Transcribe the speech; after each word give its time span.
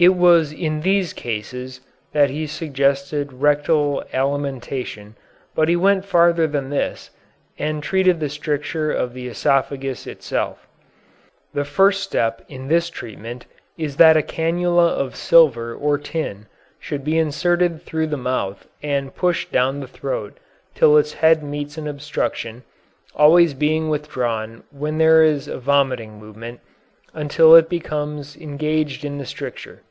It 0.00 0.14
was 0.16 0.50
in 0.50 0.80
these 0.80 1.12
cases 1.12 1.82
that 2.14 2.30
he 2.30 2.46
suggested 2.46 3.34
rectal 3.34 4.02
alimentation, 4.14 5.14
but 5.54 5.68
he 5.68 5.76
went 5.76 6.06
farther 6.06 6.46
than 6.46 6.70
this, 6.70 7.10
and 7.58 7.82
treated 7.82 8.18
the 8.18 8.30
stricture 8.30 8.90
of 8.90 9.12
the 9.12 9.28
esophagus 9.28 10.06
itself. 10.06 10.66
The 11.52 11.66
first 11.66 12.02
step 12.02 12.42
in 12.48 12.68
this 12.68 12.88
treatment 12.88 13.44
is 13.76 13.96
that 13.96 14.16
a 14.16 14.22
canula 14.22 14.88
of 14.88 15.16
silver 15.16 15.74
or 15.74 15.98
tin 15.98 16.46
should 16.78 17.04
be 17.04 17.18
inserted 17.18 17.82
through 17.82 18.06
the 18.06 18.16
mouth 18.16 18.66
and 18.82 19.14
pushed 19.14 19.52
down 19.52 19.80
the 19.80 19.86
throat 19.86 20.38
till 20.74 20.96
its 20.96 21.12
head 21.12 21.42
meets 21.42 21.76
an 21.76 21.86
obstruction, 21.86 22.62
always 23.14 23.52
being 23.52 23.90
withdrawn 23.90 24.62
when 24.70 24.96
there 24.96 25.22
is 25.22 25.46
a 25.46 25.58
vomiting 25.58 26.18
movement, 26.18 26.60
until 27.12 27.54
it 27.54 27.68
becomes 27.68 28.34
engaged 28.38 29.04
in 29.04 29.18
the 29.18 29.26
stricture. 29.26 29.82